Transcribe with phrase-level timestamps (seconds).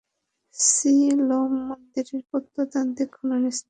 [0.55, 3.59] Coelom মন্দিরের প্রত্নতাত্ত্বিক খনন স্হানে।